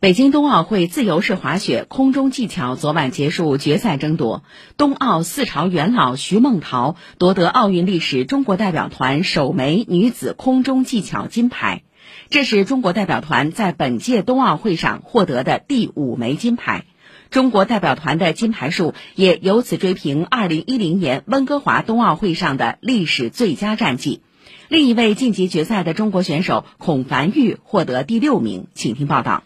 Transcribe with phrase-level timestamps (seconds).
[0.00, 4.44] 北京冬奥会自由式滑雪空中技巧昨晚结束决赛争夺，
[4.76, 11.82] 冬奥四朝元老徐梦桃夺得奥运历史中国代表团首枚女子空中技巧金牌，
[12.30, 16.84] 这是中国代表团在本届冬奥会上获得的第五枚金牌，
[17.30, 24.22] 中国代表团的金牌数也由此追平2010年温哥华冬奥会上的历史最佳战绩。
[24.68, 29.42] 另一位晋级决赛的中国选手孔凡玉获得第六名，请听报道。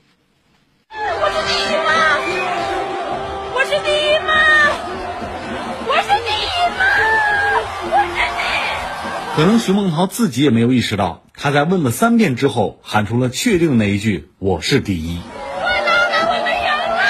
[9.35, 17.00] 可能徐梦桃自己也没有意识到，她在问了三遍之后，喊出了确定那一句：“我是第一。”我我们赢了，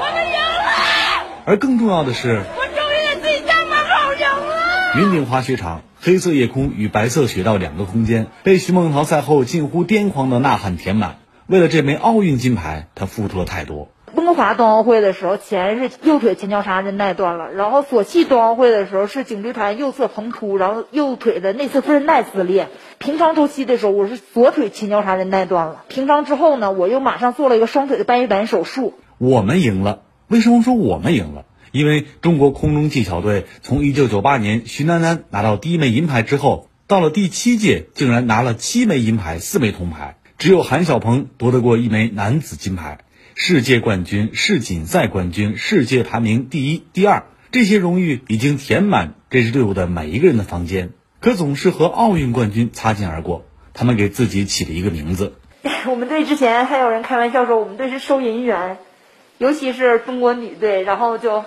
[0.00, 1.44] 我们赢了。
[1.44, 4.98] 而更重要的是，我终于在自己家门口赢了。
[4.98, 11.18] 云顶滑雪场，黑色夜空与白色雪道两个空间，被徐梦桃赛后近乎癫狂的呐喊填满。
[11.46, 13.90] 为了这枚奥运金牌，她付出了太多。
[14.14, 22.68] 温哥华冬奥会的时候，前是右腿前交叉韧带断了；然后索契冬奥会的时候是颈椎盘右侧膨突，然后右腿的内侧副韧带撕裂。
[22.98, 25.84] 平昌周期的时候，我是左腿前交叉韧带断了。
[25.88, 28.92] 平昌之后呢，我又马上做了一个双腿的半月板手术。
[29.16, 31.46] 我们赢了，为什么说我们赢了？
[31.70, 42.98] 因为中国空中技巧队从1998年徐楠楠拿到第一枚银牌之后，到了第七届竟然拿了七枚银牌、四枚铜牌，只有韩晓鹏夺得过一枚男子金牌。
[43.44, 50.90] 世界冠军、世锦赛冠军、世界排名第一、第二，这些荣誉已经填满这支队伍的每一个人的房间，
[51.20, 53.44] 可总是和奥运冠军擦肩而过。
[53.74, 55.34] 他们给自己起了一个名字。
[55.90, 58.78] 我们队之前还有人开玩笑说，我们队是收银员，
[59.38, 61.44] 尤其是中国女队，然后就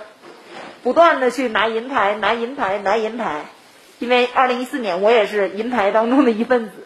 [0.83, 3.45] 不断的去拿银牌、拿银牌、拿银牌。
[3.99, 6.84] 因为二零一四年我也是银牌当中的一份子。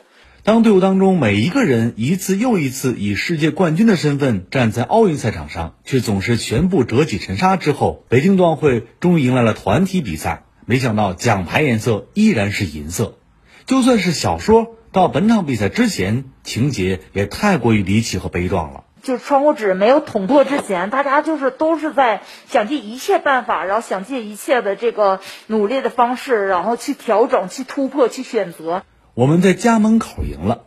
[0.50, 10.45] 当队伍当中每一个人一次又一次以世界冠军的身份站在奥运赛场上，却总是全部折戟沉沙之后，北京冬奥会终于迎来了团体比赛。
[10.65, 13.20] 没想到奖牌颜色依然是银色，
[13.67, 18.86] 就算是小说，到本场比赛之前，情节也太过于离奇和悲壮了。
[19.04, 28.83] 就是窗户纸没有捅破之前，大家就是都是在想尽一切办法，然后想尽一切的这个努力的方式，然后去调整、去突破、去选择。
[29.19, 30.61] 我们在家门口赢了，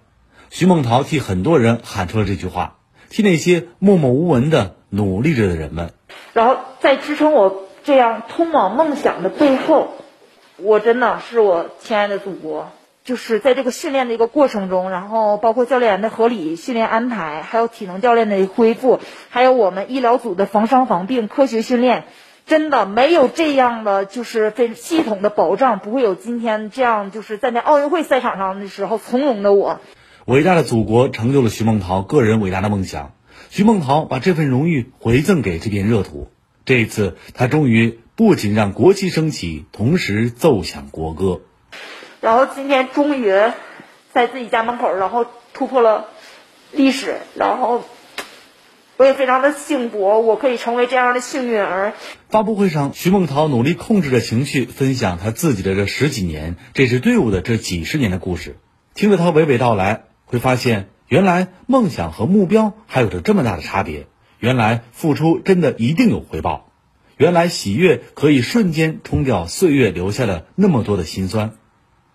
[0.50, 2.76] 徐梦桃替很多人喊出了这句话，
[3.08, 5.94] 替那些默默无闻的努力着的人们。
[6.34, 9.94] 然后在支撑我这样通往梦想的背后，
[10.58, 12.68] 我真的是我亲爱的祖国。
[13.04, 22.04] 就是在这个训练的一个过程中，然后包括教练员的合理训练安排，还有体能教练的恢复，还有我们医疗组的防伤防病科学训练。
[22.47, 29.80] 真的没有这样的，就是非系统的保障，不会有今天这样，就是在那奥运会赛场上的时候从容的我。
[30.26, 33.12] 伟大的祖国成就了徐梦桃个人伟大的梦想，
[33.48, 36.30] 徐梦桃把这份荣誉回赠给这片热土。
[36.64, 41.41] 这一次，她终于不仅让国旗升起，同时奏响国歌。
[42.20, 43.32] 然后今天终于
[44.12, 46.09] 在自己家门口，然后突破了
[46.72, 47.82] 历史，然后。
[49.02, 51.94] 我也非常的幸福，我可以成为这样的幸运儿。
[52.28, 58.58] 发布会上，徐梦桃努力控制着情绪，分享他自己的这十几年，这支队伍的这几十年的故事。
[58.94, 64.06] 听着她娓娓道来，会发现原来梦想和目标还有着这么大的差别。
[64.38, 66.70] 原来付出真的一定有回报。
[67.16, 71.54] 原来喜悦可以瞬间冲掉岁月留下的那么多的辛酸。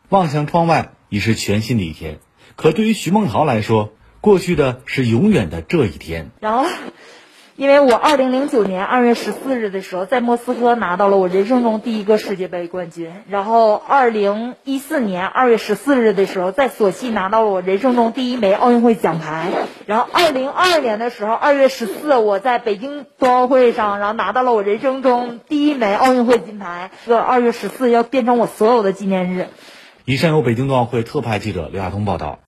[0.07, 2.19] 望向窗外，已是全新的一天。
[2.55, 3.91] 可对于徐梦桃来说，
[4.21, 6.31] 过去的是永远的这一天。
[6.39, 6.65] 然后，
[7.55, 19.49] 因为我二零零九年二月十四日的时候在莫斯科拿到了我人生中第一个世界杯冠军，然后二零一四年二月十四日的时候在索契拿到了我人生中第一枚奥运会奖牌，
[19.87, 26.91] 然后二零二年的时候二月十四我在北京冬奥会上然后拿到了我人生中第一枚奥运会金牌。
[27.07, 29.47] 这个二月十四要变成我所有的纪念日。
[30.05, 32.37] 以上由北京冬奥会特派记者刘亚东报道。